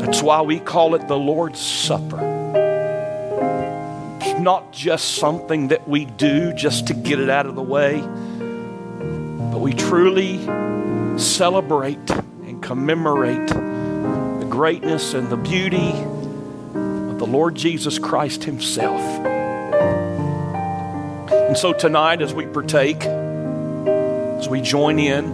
that's 0.01 0.21
why 0.21 0.41
we 0.41 0.59
call 0.59 0.95
it 0.95 1.07
the 1.07 1.17
Lord's 1.17 1.59
Supper 1.59 2.35
not 4.45 4.71
just 4.71 5.15
something 5.15 5.69
that 5.69 5.87
we 5.87 6.05
do 6.05 6.53
just 6.53 6.85
to 6.85 6.93
get 6.93 7.19
it 7.19 7.31
out 7.31 7.47
of 7.47 7.55
the 7.55 7.63
way, 7.63 7.99
but 9.51 9.59
we 9.59 9.73
truly 9.73 10.37
celebrate 11.17 12.11
and 12.11 12.61
commemorate 12.61 13.47
the 13.47 14.47
greatness 14.47 15.15
and 15.15 15.29
the 15.29 15.37
beauty 15.37 15.93
the 17.25 17.31
Lord 17.31 17.55
Jesus 17.55 17.97
Christ 17.97 18.43
Himself. 18.43 19.01
And 21.31 21.57
so 21.57 21.73
tonight, 21.73 22.21
as 22.21 22.35
we 22.35 22.45
partake, 22.45 23.03
as 23.03 24.47
we 24.47 24.61
join 24.61 24.99
in, 24.99 25.25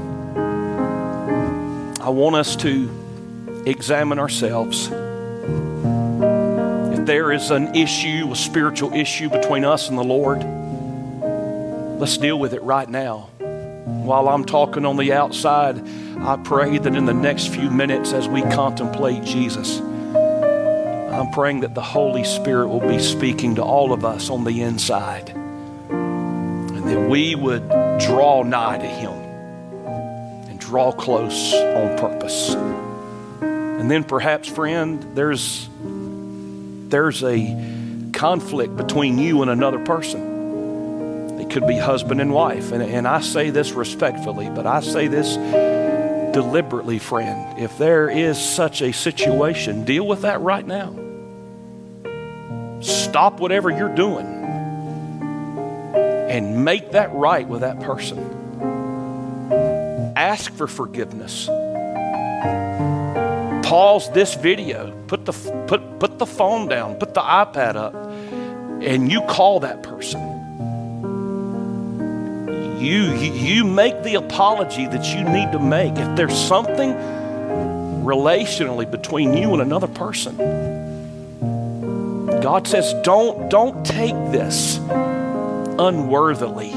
I 2.00 2.08
want 2.08 2.38
us 2.38 2.56
to 2.58 2.90
examine 3.66 4.20
ourselves 4.20 4.90
If 6.94 7.06
there 7.06 7.34
is 7.34 7.52
an 7.52 7.76
issue, 7.76 8.30
a 8.32 8.36
spiritual 8.38 8.94
issue 8.94 9.30
between 9.30 9.66
us 9.66 9.90
and 9.90 9.98
the 9.98 10.04
Lord, 10.04 10.46
let's 12.00 12.16
deal 12.18 12.40
with 12.40 12.54
it 12.54 12.64
right 12.64 12.88
now. 12.88 13.30
While 13.40 14.30
I'm 14.30 14.46
talking 14.46 14.86
on 14.86 14.96
the 14.96 15.12
outside, 15.12 15.86
I 16.20 16.38
pray 16.38 16.78
that 16.78 16.96
in 16.96 17.06
the 17.06 17.14
next 17.14 17.48
few 17.48 17.70
minutes 17.70 18.14
as 18.14 18.30
we 18.30 18.44
contemplate 18.44 19.26
Jesus, 19.26 19.82
I'm 21.22 21.30
praying 21.30 21.60
that 21.60 21.76
the 21.76 21.84
Holy 21.84 22.24
Spirit 22.24 22.70
will 22.70 22.80
be 22.80 22.98
speaking 22.98 23.54
to 23.56 23.62
all 23.62 23.94
of 23.94 24.04
us 24.04 24.32
on 24.32 24.44
the 24.44 24.64
inside 24.64 25.30
and 25.30 26.88
that 26.88 27.08
we 27.08 27.36
would 27.36 27.70
draw 28.00 28.42
nigh 28.42 28.80
to 28.80 28.88
Him 28.88 29.14
and 30.50 30.60
draw 30.60 30.92
close 30.92 31.54
on 31.54 31.96
purpose. 32.00 32.56
And 32.56 33.92
then 33.92 34.04
perhaps, 34.04 34.48
friend, 34.48 35.16
there's 35.16 35.70
there's 36.90 37.24
a 37.24 38.10
conflict 38.14 38.76
between 38.76 39.20
you 39.20 39.44
and 39.44 39.52
another 39.52 39.86
person. 39.86 41.40
It 41.40 41.52
could 41.52 41.68
be 41.68 41.78
husband 41.78 42.20
and 42.20 42.34
wife. 42.34 42.72
And, 42.72 42.82
and 42.82 43.08
I 43.08 43.22
say 43.22 43.52
this 43.52 43.74
respectfully, 43.74 44.50
but 44.50 44.66
I 44.66 44.80
say 44.80 45.06
this 45.06 45.36
deliberately, 46.34 46.98
friend. 46.98 47.60
If 47.60 47.78
there 47.78 48.10
is 48.10 48.44
such 48.44 48.82
a 48.82 48.92
situation, 48.92 49.86
deal 49.86 50.08
with 50.08 50.24
that 50.24 50.42
right 50.42 50.66
now. 50.66 51.01
Stop 52.82 53.40
whatever 53.40 53.70
you're 53.70 53.96
doing 53.96 54.26
and 56.30 56.64
make 56.66 56.92
that 56.92 57.14
right 57.14 57.48
with 57.48 57.62
that 57.62 57.80
person. 57.80 58.20
Ask 60.16 60.54
for 60.54 60.68
forgiveness 60.68 61.50
pause 63.72 64.12
this 64.12 64.36
video, 64.36 64.92
put 65.08 65.24
the, 65.24 65.32
put, 65.66 65.98
put 65.98 66.20
the 66.20 66.26
phone 66.26 66.68
down, 66.68 66.94
put 66.96 67.14
the 67.14 67.22
iPad 67.22 67.78
up, 67.78 67.96
and 68.84 69.10
you 69.10 69.22
call 69.22 69.62
that 69.62 69.82
person. 69.82 70.20
You, 72.82 73.14
you, 73.16 73.32
you 73.32 73.64
make 73.64 74.04
the 74.04 74.16
apology 74.16 74.88
that 74.88 75.16
you 75.16 75.24
need 75.24 75.54
to 75.54 75.60
make. 75.60 75.96
If 75.96 76.18
there's 76.18 76.38
something 76.38 76.92
relationally 78.04 78.92
between 78.92 79.38
you 79.38 79.54
and 79.54 79.62
another 79.62 79.88
person, 79.88 80.36
God 82.42 82.68
says, 82.68 82.94
don't, 83.04 83.50
don't 83.50 83.86
take 83.86 84.16
this 84.32 84.78
unworthily. 84.78 86.72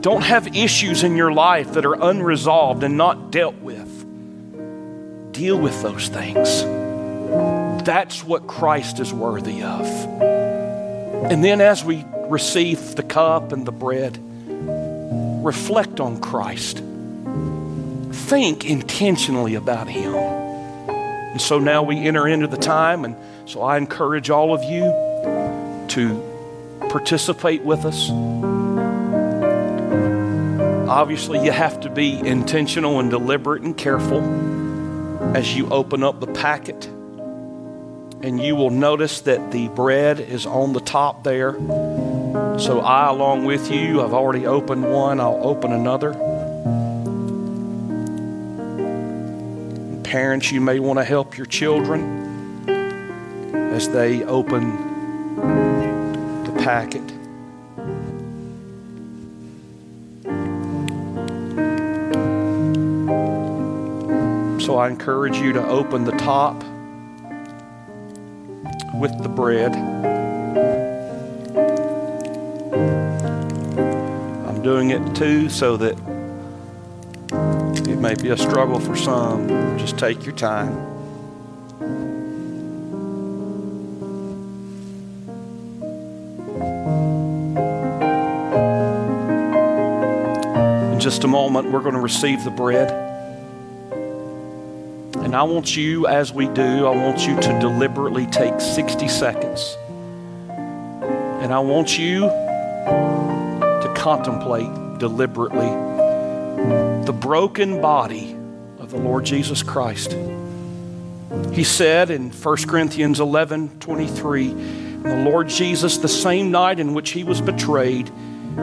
Don't 0.00 0.22
have 0.22 0.54
issues 0.56 1.02
in 1.02 1.16
your 1.16 1.32
life 1.32 1.72
that 1.72 1.84
are 1.86 1.94
unresolved 1.94 2.84
and 2.84 2.96
not 2.96 3.30
dealt 3.30 3.56
with 3.56 4.04
deal 5.34 5.58
with 5.58 5.82
those 5.82 6.08
things. 6.08 6.62
That's 7.84 8.24
what 8.24 8.46
Christ 8.46 9.00
is 9.00 9.12
worthy 9.12 9.62
of. 9.62 9.84
And 9.84 11.44
then 11.44 11.60
as 11.60 11.84
we 11.84 12.04
receive 12.28 12.94
the 12.94 13.02
cup 13.02 13.52
and 13.52 13.66
the 13.66 13.72
bread, 13.72 14.18
reflect 15.44 16.00
on 16.00 16.20
Christ. 16.20 16.82
Think 18.12 18.64
intentionally 18.64 19.56
about 19.56 19.88
Him. 19.88 20.14
And 20.14 21.40
so 21.40 21.58
now 21.58 21.82
we 21.82 21.98
enter 21.98 22.26
into 22.28 22.46
the 22.46 22.56
time, 22.56 23.04
and 23.04 23.16
so 23.46 23.62
I 23.62 23.76
encourage 23.76 24.30
all 24.30 24.54
of 24.54 24.62
you 24.64 24.84
to 25.88 26.34
participate 26.88 27.62
with 27.62 27.84
us. 27.84 28.10
Obviously, 30.88 31.44
you 31.44 31.50
have 31.50 31.80
to 31.80 31.90
be 31.90 32.18
intentional 32.18 33.00
and 33.00 33.10
deliberate 33.10 33.62
and 33.62 33.76
careful 33.76 34.22
as 35.36 35.54
you 35.54 35.68
open 35.70 36.02
up 36.02 36.20
the 36.20 36.26
packet. 36.26 36.86
And 38.22 38.40
you 38.40 38.56
will 38.56 38.70
notice 38.70 39.20
that 39.22 39.50
the 39.50 39.68
bread 39.68 40.20
is 40.20 40.46
on 40.46 40.72
the 40.72 40.80
top 40.80 41.24
there. 41.24 41.52
So, 42.58 42.80
I, 42.80 43.10
along 43.10 43.44
with 43.44 43.70
you, 43.70 44.00
I've 44.00 44.14
already 44.14 44.46
opened 44.46 44.90
one, 44.90 45.20
I'll 45.20 45.40
open 45.42 45.72
another. 45.72 46.12
Parents, 50.04 50.50
you 50.50 50.60
may 50.60 50.78
want 50.78 50.98
to 50.98 51.04
help 51.04 51.36
your 51.36 51.46
children 51.46 52.23
as 53.74 53.88
they 53.88 54.22
open 54.22 54.70
the 56.44 56.52
packet. 56.62 57.02
So 64.64 64.76
I 64.76 64.88
encourage 64.88 65.38
you 65.38 65.52
to 65.54 65.66
open 65.66 66.04
the 66.04 66.12
top 66.12 66.62
with 68.94 69.20
the 69.24 69.28
bread. 69.28 69.74
I'm 74.46 74.62
doing 74.62 74.90
it 74.90 75.16
too 75.16 75.48
so 75.48 75.76
that 75.78 75.98
it 77.90 77.98
may 77.98 78.14
be 78.14 78.28
a 78.28 78.36
struggle 78.36 78.78
for 78.78 78.94
some. 78.94 79.48
Just 79.78 79.98
take 79.98 80.24
your 80.24 80.36
time. 80.36 80.93
A 91.24 91.28
moment, 91.28 91.72
we're 91.72 91.80
going 91.80 91.94
to 91.94 92.00
receive 92.00 92.44
the 92.44 92.50
bread. 92.50 92.90
And 95.24 95.34
I 95.34 95.42
want 95.42 95.76
you, 95.76 96.06
as 96.06 96.32
we 96.32 96.46
do, 96.48 96.86
I 96.86 96.94
want 96.94 97.26
you 97.26 97.34
to 97.40 97.58
deliberately 97.58 98.26
take 98.26 98.60
60 98.60 99.08
seconds. 99.08 99.76
And 100.50 101.52
I 101.52 101.58
want 101.58 101.98
you 101.98 102.20
to 102.20 103.92
contemplate 103.96 104.98
deliberately 104.98 105.68
the 107.04 107.12
broken 107.12 107.80
body 107.80 108.36
of 108.78 108.90
the 108.90 108.98
Lord 108.98 109.24
Jesus 109.24 109.62
Christ. 109.62 110.16
He 111.52 111.64
said 111.64 112.10
in 112.10 112.30
1 112.30 112.56
Corinthians 112.68 113.18
11 113.20 113.80
23, 113.80 114.48
the 114.48 115.24
Lord 115.28 115.48
Jesus, 115.48 115.98
the 115.98 116.08
same 116.08 116.50
night 116.50 116.80
in 116.80 116.94
which 116.94 117.10
he 117.10 117.24
was 117.24 117.40
betrayed, 117.40 118.10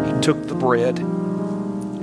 he 0.05 0.21
took 0.21 0.47
the 0.47 0.55
bread. 0.55 0.99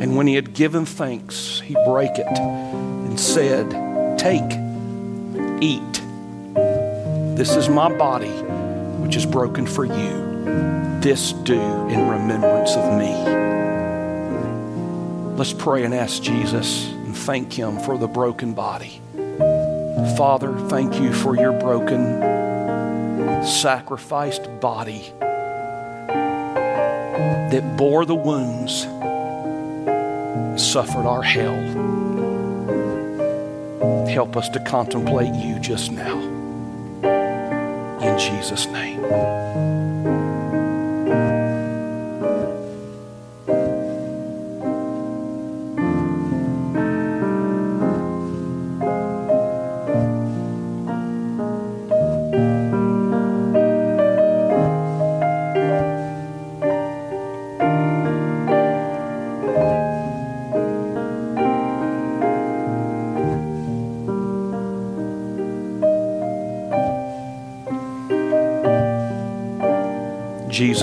And 0.00 0.16
when 0.16 0.26
he 0.26 0.34
had 0.34 0.54
given 0.54 0.86
thanks, 0.86 1.60
he 1.60 1.74
brake 1.86 2.18
it 2.18 2.38
and 2.38 3.18
said, 3.18 3.70
Take, 4.18 4.50
eat. 5.60 6.02
This 7.36 7.54
is 7.56 7.68
my 7.68 7.96
body, 7.96 8.30
which 9.02 9.16
is 9.16 9.26
broken 9.26 9.66
for 9.66 9.84
you. 9.84 10.28
This 11.00 11.32
do 11.32 11.60
in 11.60 12.08
remembrance 12.08 12.74
of 12.74 12.98
me. 12.98 13.14
Let's 15.36 15.52
pray 15.52 15.84
and 15.84 15.94
ask 15.94 16.20
Jesus 16.20 16.88
and 16.90 17.16
thank 17.16 17.52
Him 17.52 17.78
for 17.78 17.96
the 17.96 18.08
broken 18.08 18.54
body. 18.54 19.00
Father, 20.16 20.52
thank 20.68 21.00
you 21.00 21.12
for 21.12 21.36
your 21.36 21.52
broken, 21.52 22.20
sacrificed 23.44 24.48
body 24.60 25.12
that 27.52 27.76
bore 27.76 28.04
the 28.04 28.16
wounds, 28.16 28.84
suffered 30.56 31.06
our 31.06 31.22
hell 31.22 31.56
help 34.08 34.36
us 34.36 34.48
to 34.48 34.58
contemplate 34.60 35.32
you 35.34 35.60
just 35.60 35.92
now. 35.92 36.18
In 38.00 38.18
Jesus' 38.18 38.66
name. 38.66 39.77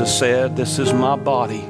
Jesus 0.05 0.19
said, 0.19 0.55
This 0.55 0.77
is 0.77 0.93
my 0.93 1.15
body, 1.15 1.61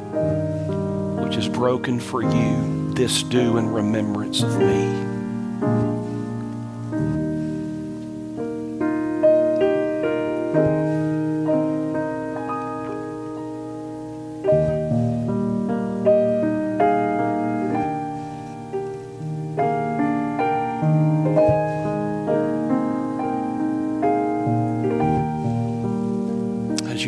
which 1.24 1.38
is 1.38 1.48
broken 1.48 2.02
for 2.02 2.22
you. 2.22 2.94
This 2.94 3.24
do 3.24 3.56
in 3.56 3.70
remembrance 3.70 4.42
of 4.42 4.60
me. 4.60 5.05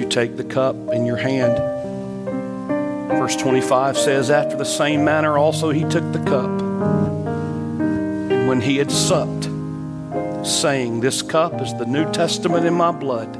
Take 0.08 0.38
the 0.38 0.44
cup 0.44 0.76
in 0.94 1.06
your 1.06 1.18
hand. 1.18 1.58
Verse 3.10 3.36
25 3.36 3.98
says, 3.98 4.30
After 4.30 4.56
the 4.56 4.66
same 4.66 5.04
manner 5.04 5.38
also 5.38 5.70
he 5.70 5.84
took 5.84 6.12
the 6.14 6.24
cup. 6.24 6.50
And 7.80 8.48
when 8.48 8.62
he 8.62 8.78
had 8.78 8.92
supped, 8.92 9.50
saying, 10.46 11.02
This 11.02 11.22
cup 11.22 11.62
is 11.62 11.74
the 11.76 11.86
New 11.86 12.12
Testament 12.12 12.66
in 12.66 12.74
my 12.74 12.92
blood. 12.92 13.34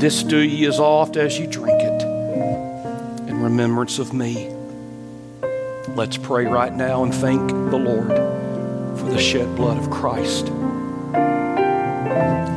This 0.00 0.22
do 0.22 0.38
ye 0.38 0.66
as 0.66 0.78
oft 0.78 1.16
as 1.16 1.38
ye 1.38 1.46
drink 1.46 1.80
it 1.80 2.02
in 3.28 3.42
remembrance 3.42 3.98
of 3.98 4.12
me. 4.12 4.50
Let's 5.88 6.16
pray 6.16 6.44
right 6.46 6.74
now 6.74 7.04
and 7.04 7.14
thank 7.14 7.48
the 7.48 7.78
Lord 7.78 8.08
for 8.98 9.06
the 9.10 9.18
shed 9.18 9.54
blood 9.56 9.78
of 9.78 9.90
Christ. 9.90 10.46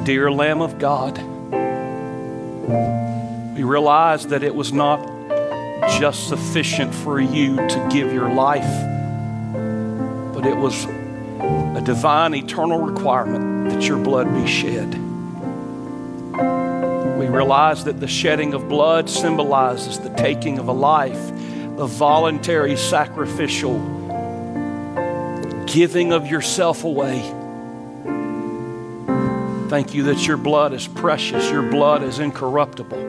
Dear 0.06 0.32
Lamb 0.32 0.62
of 0.62 0.80
God, 0.80 1.18
we 2.68 3.64
realized 3.64 4.30
that 4.30 4.44
it 4.44 4.54
was 4.54 4.74
not 4.74 5.00
just 6.00 6.28
sufficient 6.28 6.94
for 6.94 7.20
you 7.20 7.56
to 7.56 7.90
give 7.92 8.12
your 8.12 8.30
life, 8.30 8.84
but 10.34 10.46
it 10.46 10.58
was 10.58 10.86
a 10.86 11.82
divine, 11.84 12.36
eternal 12.36 12.80
requirement 12.80 13.70
that 13.70 13.88
your 13.88 13.98
blood 13.98 14.34
be 14.34 14.46
shed. 14.46 14.94
We 17.18 17.28
realize 17.28 17.86
that 17.86 18.00
the 18.00 18.08
shedding 18.08 18.54
of 18.54 18.68
blood 18.68 19.10
symbolizes 19.10 20.00
the 20.00 20.10
taking 20.10 20.60
of 20.60 20.68
a 20.68 20.74
life, 20.74 21.28
the 21.78 21.88
voluntary, 21.88 22.76
sacrificial 22.76 23.80
giving 25.68 26.12
of 26.12 26.28
yourself 26.28 26.84
away 26.84 27.34
Thank 29.70 29.94
you 29.94 30.04
that 30.04 30.26
your 30.26 30.38
blood 30.38 30.72
is 30.72 30.88
precious, 30.88 31.52
your 31.52 31.62
blood 31.62 32.02
is 32.02 32.20
incorruptible. 32.20 33.00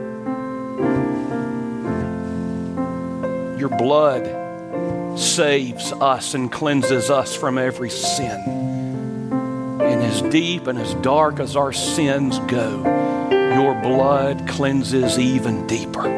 Your 3.59 3.69
blood 3.69 5.19
saves 5.19 5.93
us 5.93 6.35
and 6.35 6.51
cleanses 6.51 7.11
us 7.11 7.37
from 7.37 7.59
every 7.59 7.91
sin. 7.91 8.41
And 9.81 10.03
as 10.03 10.21
deep 10.23 10.67
and 10.67 10.79
as 10.79 10.95
dark 10.95 11.39
as 11.39 11.55
our 11.55 11.73
sins 11.73 12.41
go, 12.41 12.83
your 13.55 13.81
blood 13.81 14.49
cleanses 14.49 15.17
even 15.19 15.65
deeper. 15.69 16.09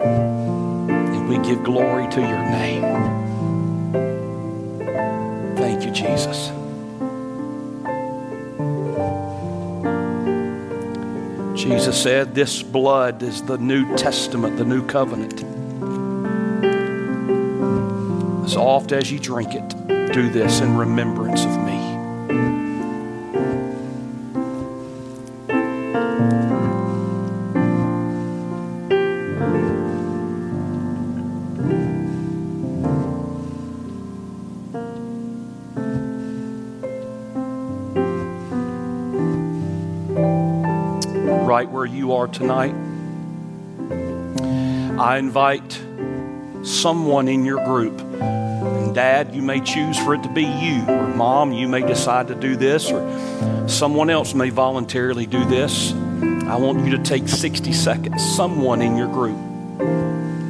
And 0.00 1.28
we 1.28 1.38
give 1.38 1.64
glory 1.64 2.06
to 2.08 2.20
your 2.20 2.50
name. 2.50 2.82
Thank 5.56 5.84
you, 5.84 5.90
Jesus. 5.90 6.50
Jesus 11.68 12.02
said, 12.02 12.34
This 12.34 12.62
blood 12.62 13.22
is 13.22 13.42
the 13.42 13.58
New 13.58 13.94
Testament, 13.98 14.56
the 14.56 14.64
New 14.64 14.86
Covenant. 14.86 15.44
As 18.42 18.56
oft 18.56 18.92
as 18.92 19.12
you 19.12 19.18
drink 19.18 19.54
it, 19.54 19.68
do 20.14 20.30
this 20.30 20.60
in 20.62 20.78
remembrance 20.78 21.44
of 21.44 21.57
are 42.18 42.26
tonight. 42.26 42.74
I 44.98 45.18
invite 45.18 45.80
someone 46.64 47.28
in 47.28 47.44
your 47.44 47.64
group. 47.64 48.00
And 48.00 48.92
dad, 48.92 49.36
you 49.36 49.42
may 49.42 49.60
choose 49.60 49.96
for 49.96 50.14
it 50.14 50.24
to 50.24 50.28
be 50.28 50.42
you, 50.42 50.84
or 50.88 51.06
mom, 51.06 51.52
you 51.52 51.68
may 51.68 51.82
decide 51.86 52.26
to 52.28 52.34
do 52.34 52.56
this, 52.56 52.90
or 52.90 53.68
someone 53.68 54.10
else 54.10 54.34
may 54.34 54.50
voluntarily 54.50 55.26
do 55.26 55.44
this. 55.44 55.92
I 55.92 56.56
want 56.56 56.84
you 56.84 56.96
to 56.96 57.02
take 57.04 57.28
60 57.28 57.72
seconds. 57.72 58.20
Someone 58.34 58.82
in 58.82 58.96
your 58.96 59.06
group, 59.06 59.38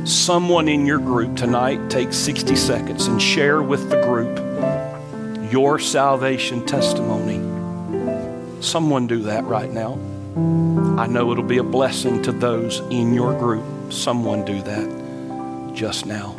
someone 0.07 0.69
in 0.69 0.87
your 0.87 1.01
group 1.01 1.37
tonight, 1.37 1.91
take 1.91 2.15
60 2.15 2.57
seconds 2.57 3.09
and 3.09 3.21
share 3.21 3.63
with 3.63 3.91
the 3.91 4.01
group 4.05 5.53
your 5.53 5.79
salvation 5.79 6.65
testimony. 6.65 7.43
Someone 8.63 9.07
do 9.07 9.25
that 9.25 9.45
right 9.45 9.71
now. 9.71 9.99
I 10.99 11.07
know 11.07 11.33
it'll 11.33 11.45
be 11.45 11.59
a 11.59 11.63
blessing 11.65 12.23
to 12.23 12.33
those 12.33 12.81
in 12.91 13.15
your 13.15 13.39
group. 13.39 13.93
Someone 13.93 14.45
do 14.45 14.61
that 14.63 15.75
just 15.75 16.07
now. 16.07 16.35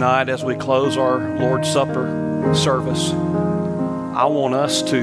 Tonight 0.00 0.30
as 0.30 0.42
we 0.42 0.54
close 0.54 0.96
our 0.96 1.18
Lord's 1.38 1.70
Supper 1.70 2.54
service, 2.54 3.10
I 3.12 4.24
want 4.24 4.54
us 4.54 4.80
to 4.84 4.96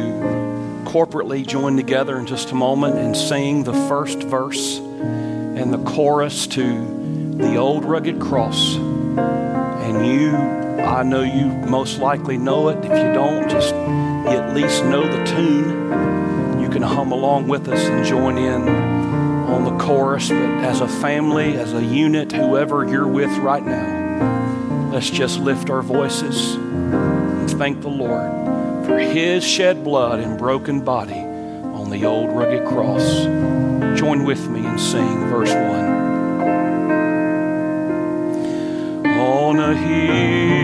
corporately 0.85 1.45
join 1.45 1.77
together 1.77 2.17
in 2.17 2.25
just 2.25 2.49
a 2.49 2.55
moment 2.55 2.95
and 2.95 3.15
sing 3.15 3.63
the 3.63 3.73
first 3.87 4.23
verse 4.23 4.79
and 4.79 5.71
the 5.71 5.77
chorus 5.83 6.47
to 6.47 7.33
the 7.37 7.57
old 7.57 7.85
rugged 7.85 8.19
cross. 8.19 8.77
And 8.77 10.03
you, 10.03 10.35
I 10.83 11.03
know 11.03 11.21
you 11.21 11.45
most 11.69 11.99
likely 11.99 12.39
know 12.39 12.69
it. 12.69 12.83
If 12.83 12.85
you 12.85 13.13
don't, 13.13 13.47
just 13.47 13.75
at 13.75 14.55
least 14.55 14.83
know 14.85 15.03
the 15.03 15.23
tune. 15.25 16.59
You 16.59 16.69
can 16.69 16.81
hum 16.81 17.11
along 17.11 17.47
with 17.47 17.67
us 17.67 17.85
and 17.85 18.03
join 18.03 18.39
in 18.39 18.67
on 18.67 19.63
the 19.63 19.77
chorus. 19.77 20.29
But 20.29 20.63
as 20.63 20.81
a 20.81 20.87
family, 20.87 21.55
as 21.55 21.71
a 21.73 21.83
unit, 21.85 22.31
whoever 22.31 22.83
you're 22.83 23.07
with 23.07 23.29
right 23.37 23.63
now, 23.63 24.56
Let's 24.97 25.11
just 25.11 25.37
lift 25.37 25.69
our 25.69 25.83
voices 25.83 26.55
and 26.55 27.51
thank 27.51 27.81
the 27.81 27.87
Lord 27.87 28.31
for 28.87 28.97
his 28.97 29.43
shed 29.43 29.83
blood 29.83 30.19
and 30.19 30.39
broken 30.39 30.83
body 30.83 31.19
on 31.19 31.91
the 31.91 32.03
old 32.03 32.31
rugged 32.31 32.65
cross. 32.67 33.05
Join 33.95 34.23
with 34.23 34.49
me 34.49 34.65
in 34.65 34.79
sing 34.79 35.29
verse 35.29 35.53
1. 35.53 35.61
On 39.19 39.59
a 39.59 39.75
hill 39.75 40.56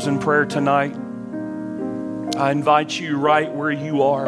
close 0.00 0.06
in 0.06 0.18
prayer 0.18 0.46
tonight, 0.46 0.96
I 2.34 2.52
invite 2.52 2.98
you 2.98 3.18
right 3.18 3.52
where 3.52 3.70
you 3.70 4.02
are. 4.02 4.24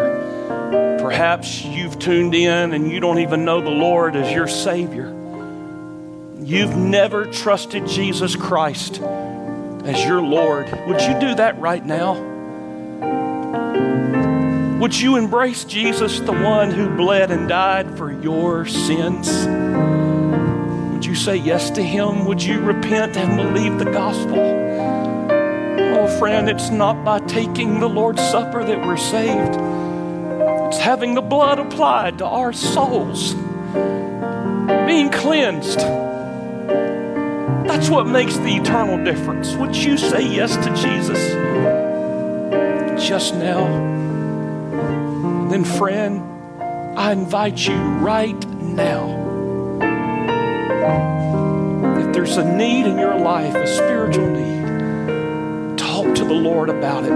Perhaps 0.99 1.65
you've 1.65 1.99
tuned 1.99 2.35
in 2.35 2.75
and 2.75 2.93
you 2.93 3.01
don't 3.01 3.21
even 3.21 3.47
know 3.47 3.63
the 3.63 3.71
Lord 3.71 4.15
as 4.15 4.31
your 4.31 4.49
Savior. 4.49 5.07
You've 6.41 6.77
never 6.77 7.25
trusted 7.25 7.87
Jesus 7.87 8.37
Christ 8.37 9.01
as 9.01 10.05
your 10.05 10.21
Lord. 10.21 10.67
Would 10.89 11.01
you 11.01 11.19
do 11.19 11.35
that 11.37 11.59
right 11.59 11.87
now? 11.87 12.21
Would 14.79 15.01
you 15.01 15.17
embrace 15.17 15.65
Jesus, 15.65 16.21
the 16.21 16.33
one 16.33 16.71
who 16.71 16.95
bled 16.95 17.31
and 17.31 17.49
died 17.49 17.97
for 17.97 18.13
your 18.13 18.67
sins? 18.67 19.47
Would 20.93 21.07
you 21.07 21.15
say 21.15 21.37
yes 21.37 21.71
to 21.71 21.83
him? 21.83 22.27
Would 22.27 22.43
you 22.43 22.61
repent 22.61 23.17
and 23.17 23.39
believe 23.39 23.79
the 23.79 23.91
gospel? 23.91 24.72
Oh, 26.05 26.19
friend, 26.19 26.49
it's 26.49 26.69
not 26.69 27.05
by 27.05 27.21
taking 27.21 27.79
the 27.79 27.89
Lord's 27.89 28.23
Supper 28.23 28.65
that 28.65 28.85
we're 28.85 28.97
saved, 28.97 29.55
it's 30.67 30.79
having 30.79 31.15
the 31.15 31.23
blood 31.23 31.61
applied 31.61 32.19
to 32.19 32.27
our 32.27 32.53
souls, 32.53 33.35
being 34.85 35.13
cleansed. 35.13 35.79
That's 37.69 37.89
what 37.89 38.09
makes 38.09 38.37
the 38.39 38.57
eternal 38.57 39.05
difference. 39.05 39.55
Would 39.55 39.77
you 39.77 39.97
say 39.97 40.27
yes 40.27 40.57
to 40.57 40.75
Jesus 40.75 41.21
just 43.01 43.37
now? 43.37 43.63
Then, 45.51 45.65
friend, 45.65 46.21
I 46.99 47.13
invite 47.13 47.65
you 47.65 47.77
right 47.77 48.45
now. 48.61 49.21
If 52.01 52.13
there's 52.13 52.39
a 52.39 52.57
need 52.57 52.87
in 52.87 52.99
your 52.99 53.21
life, 53.21 53.55
a 53.55 53.69
spiritual 53.69 54.31
need, 54.31 54.62
to 56.23 56.29
the 56.29 56.35
Lord 56.35 56.69
about 56.69 57.05
it. 57.05 57.13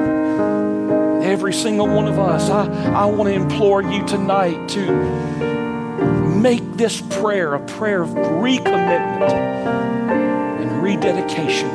Every 1.24 1.52
single 1.52 1.86
one 1.86 2.08
of 2.08 2.18
us, 2.18 2.50
I, 2.50 2.66
I 2.92 3.04
want 3.04 3.28
to 3.28 3.34
implore 3.34 3.82
you 3.82 4.04
tonight 4.04 4.68
to 4.70 4.92
make 6.36 6.76
this 6.76 7.00
prayer 7.00 7.54
a 7.54 7.60
prayer 7.60 8.02
of 8.02 8.10
recommitment 8.10 9.30
and 10.60 10.82
rededication. 10.82 11.70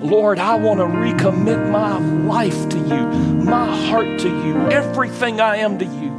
Lord, 0.00 0.38
I 0.38 0.54
want 0.56 0.80
to 0.80 0.86
recommit 0.86 1.70
my 1.70 1.98
life 1.98 2.68
to 2.70 2.78
you, 2.78 3.06
my 3.44 3.76
heart 3.88 4.18
to 4.20 4.28
you, 4.28 4.56
everything 4.70 5.40
I 5.42 5.56
am 5.56 5.78
to 5.78 5.84
you. 5.84 6.10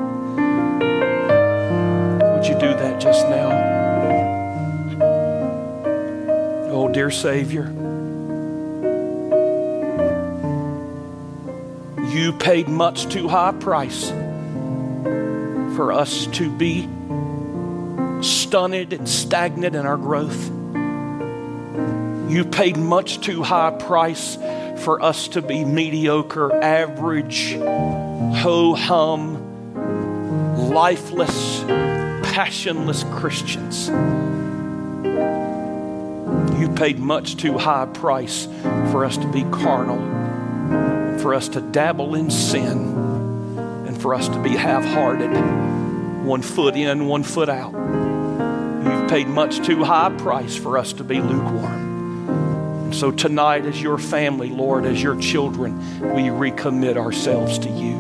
Would 2.36 2.46
you 2.46 2.54
do 2.60 2.76
that 2.78 3.00
just 3.02 3.28
now? 3.28 3.50
Oh, 6.72 6.90
dear 6.90 7.10
Savior. 7.10 7.91
You 12.12 12.34
paid 12.34 12.68
much 12.68 13.08
too 13.08 13.30
high 13.30 13.52
a 13.52 13.54
price 13.54 14.10
for 15.78 15.94
us 15.94 16.28
to 16.28 16.52
be 16.52 16.82
stunted 18.22 18.92
and 18.92 19.08
stagnant 19.08 19.78
in 19.78 19.86
our 19.86 19.96
growth. 19.96 20.50
You 22.30 22.44
paid 22.44 22.76
much 22.76 23.22
too 23.22 23.44
high 23.44 23.70
a 23.70 23.78
price 23.78 24.36
for 24.84 25.02
us 25.02 25.30
to 25.30 25.42
be 25.42 25.64
mediocre, 25.64 26.54
average, 26.62 27.54
ho 27.54 28.76
hum, 28.76 29.38
lifeless, 30.70 31.62
passionless 32.34 33.06
Christians. 33.06 33.88
You 36.60 36.68
paid 36.76 37.00
much 37.00 37.38
too 37.38 37.58
high 37.58 37.84
a 37.84 37.88
price 37.88 38.50
for 38.92 39.06
us 39.06 39.16
to 39.16 39.28
be 39.32 39.44
carnal 39.46 40.22
for 41.20 41.34
us 41.34 41.50
to 41.50 41.62
dabble 41.62 42.16
in 42.16 42.30
sin 42.30 42.78
and 43.88 44.02
for 44.02 44.14
us 44.16 44.28
to 44.28 44.42
be 44.42 44.50
half 44.50 44.84
hearted, 44.84 45.32
one 46.26 46.42
foot 46.42 46.76
in, 46.76 47.08
one 47.08 47.24
foot 47.24 47.50
out. 47.50 47.74
You've 47.74 49.10
paid 49.10 49.28
much 49.28 49.66
too 49.66 49.84
high 49.84 50.08
a 50.08 50.18
price 50.18 50.56
for 50.56 50.78
us 50.78 50.94
to 50.94 51.04
be 51.04 51.20
lukewarm. 51.20 51.92
And 52.86 52.96
so 52.96 53.12
tonight, 53.12 53.66
as 53.66 53.82
your 53.82 53.98
family, 53.98 54.50
Lord, 54.50 54.86
as 54.86 55.02
your 55.02 55.16
children, 55.18 55.78
we 56.14 56.24
recommit 56.24 56.98
ourselves 56.98 57.60
to 57.60 57.70
you. 57.70 57.96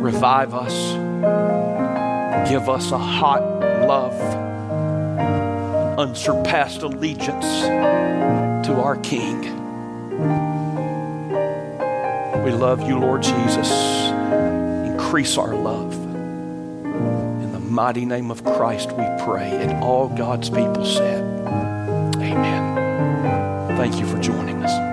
Revive 0.00 0.54
us, 0.54 0.74
give 2.48 2.68
us 2.68 2.90
a 2.92 2.98
hot 2.98 3.42
love, 3.86 4.14
unsurpassed 5.98 6.82
allegiance 6.82 7.46
to 8.66 8.74
our 8.74 8.96
King. 8.96 9.67
We 12.44 12.50
love 12.50 12.88
you, 12.88 12.98
Lord 12.98 13.22
Jesus. 13.22 13.70
Increase 14.86 15.38
our 15.38 15.54
love. 15.54 15.94
In 15.94 17.52
the 17.52 17.60
mighty 17.60 18.04
name 18.04 18.30
of 18.30 18.42
Christ, 18.42 18.90
we 18.92 19.04
pray. 19.20 19.50
And 19.50 19.84
all 19.84 20.08
God's 20.08 20.50
people 20.50 20.84
said, 20.84 21.22
Amen. 22.16 23.76
Thank 23.76 24.00
you 24.00 24.06
for 24.06 24.18
joining 24.18 24.64
us. 24.64 24.87